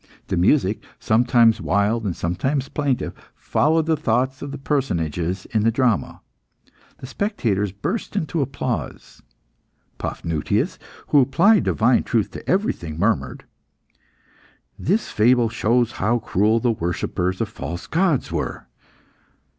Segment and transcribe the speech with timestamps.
[0.29, 5.69] The music sometimes wild and sometimes plaintive followed the thoughts of the personages in the
[5.69, 6.21] drama.
[6.97, 9.21] The spectators burst into applause.
[9.99, 10.79] Paphnutius,
[11.09, 13.43] who applied divine truth to everything murmured
[14.79, 18.65] "This fable shows how cruel the worshippers of false gods were."